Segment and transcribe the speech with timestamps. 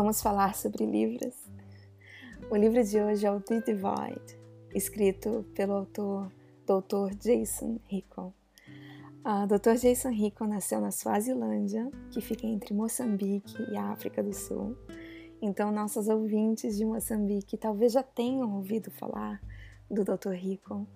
[0.00, 1.34] Vamos falar sobre livros.
[2.48, 4.38] O livro de hoje é o The Divide,
[4.72, 6.30] escrito pelo autor
[6.64, 7.16] Dr.
[7.16, 8.32] Jason Rico.
[9.24, 9.74] O Dr.
[9.74, 14.76] Jason Rico nasceu na Suazilândia, que fica entre Moçambique e África do Sul.
[15.42, 19.42] Então, nossos ouvintes de Moçambique talvez já tenham ouvido falar
[19.90, 20.34] do Dr.
[20.34, 20.86] Rico,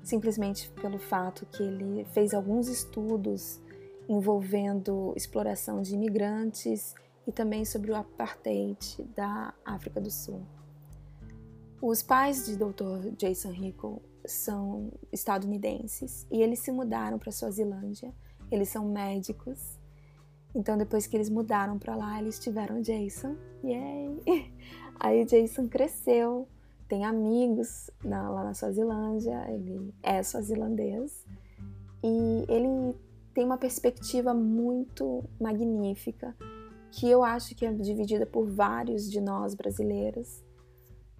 [0.00, 3.60] simplesmente pelo fato que ele fez alguns estudos
[4.08, 6.94] envolvendo exploração de imigrantes
[7.26, 10.42] e também sobre o apartheid da África do Sul.
[11.80, 13.10] Os pais de Dr.
[13.16, 18.12] Jason Rico são estadunidenses e eles se mudaram para Suazilândia.
[18.50, 19.78] Eles são médicos.
[20.54, 23.36] Então depois que eles mudaram para lá, eles tiveram Jason.
[23.62, 24.52] Yay!
[24.98, 26.48] Aí Jason cresceu,
[26.88, 31.24] tem amigos na, lá na Suazilândia, ele é suazilandês
[32.02, 32.94] e ele
[33.34, 36.34] tem uma perspectiva muito magnífica
[36.94, 40.44] que eu acho que é dividida por vários de nós brasileiros.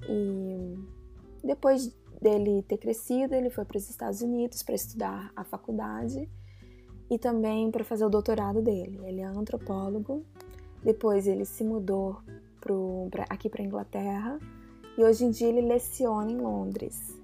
[0.08, 0.78] E
[1.42, 6.30] depois dele ter crescido, ele foi para os Estados Unidos para estudar a faculdade
[7.11, 9.00] e também para fazer o doutorado dele.
[9.02, 10.25] Ele é antropólogo.
[10.83, 12.19] Depois ele se mudou
[12.61, 14.39] pro, pra, aqui para Inglaterra
[14.97, 17.20] e hoje em dia ele leciona em Londres.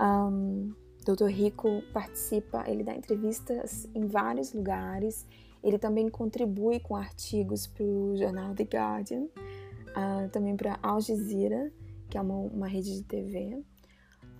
[0.00, 1.26] Um, Dr.
[1.26, 5.24] Rico participa, ele dá entrevistas em vários lugares
[5.66, 11.72] ele também contribui com artigos para o jornal The Guardian, uh, também para Al Jazeera,
[12.08, 13.60] que é uma, uma rede de TV.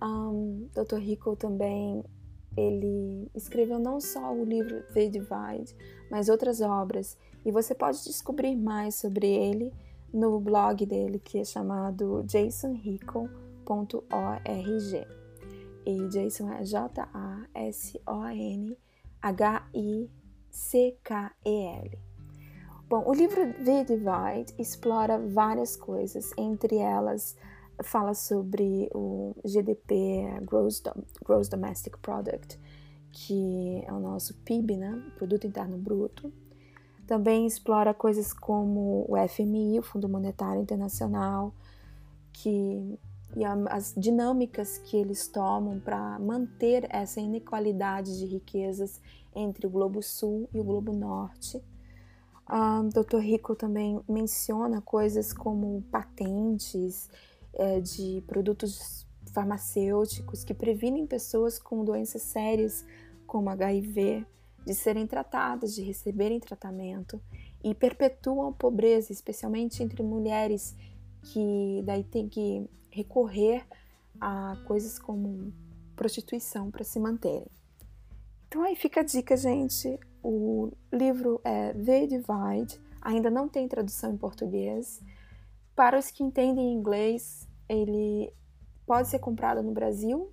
[0.01, 0.95] Um, Dr.
[0.95, 2.01] Rico também
[2.55, 5.75] ele escreveu não só o livro The Divide,
[6.09, 7.17] mas outras obras.
[7.45, 9.73] E você pode descobrir mais sobre ele
[10.13, 15.07] no blog dele, que é chamado jasonrico.org.
[15.85, 17.47] E Jason é J-A-S-O-N-H-I
[20.57, 21.99] C-K-E-L.
[22.89, 27.37] Bom, o livro The Divide explora várias coisas, entre elas
[27.83, 30.81] fala sobre o GDP, Gross,
[31.23, 32.59] Gross Domestic Product,
[33.11, 34.99] que é o nosso PIB, né?
[35.15, 36.33] Produto Interno Bruto.
[37.05, 41.53] Também explora coisas como o FMI, o Fundo Monetário Internacional,
[42.33, 42.99] que
[43.35, 49.01] e as dinâmicas que eles tomam para manter essa inequalidade de riquezas
[49.35, 51.61] entre o Globo Sul e o Globo Norte.
[52.49, 53.17] Uh, Dr.
[53.17, 57.09] Rico também menciona coisas como patentes
[57.53, 62.85] é, de produtos farmacêuticos que previnem pessoas com doenças sérias
[63.25, 64.25] como HIV
[64.65, 67.21] de serem tratadas, de receberem tratamento
[67.63, 70.75] e perpetuam a pobreza, especialmente entre mulheres
[71.21, 73.63] que daí tem que recorrer
[74.19, 75.53] a coisas como
[75.95, 77.47] prostituição para se manterem.
[78.47, 79.99] Então aí fica a dica, gente.
[80.23, 85.01] O livro é The Divide, ainda não tem tradução em português.
[85.75, 88.33] Para os que entendem inglês, ele
[88.85, 90.31] pode ser comprado no Brasil,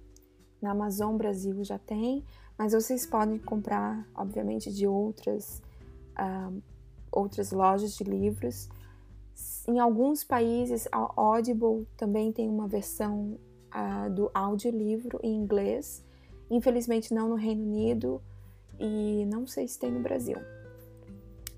[0.63, 2.25] na Amazon Brasil já tem,
[2.57, 5.63] mas vocês podem comprar, obviamente, de outras,
[6.19, 6.63] uh,
[7.13, 8.69] outras lojas de livros.
[9.67, 13.39] Em alguns países, a Audible também tem uma versão
[13.75, 16.05] uh, do audiolivro em inglês.
[16.51, 18.23] Infelizmente, não no Reino Unido
[18.79, 20.37] e não sei se tem no Brasil.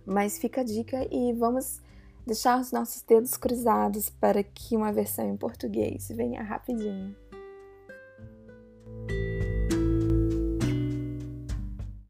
[0.05, 1.81] Mas fica a dica e vamos
[2.25, 7.15] deixar os nossos dedos cruzados para que uma versão em português venha rapidinho.